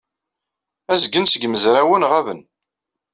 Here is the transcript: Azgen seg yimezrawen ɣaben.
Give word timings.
Azgen 0.93 1.25
seg 1.27 1.41
yimezrawen 1.43 2.07
ɣaben. 2.11 2.41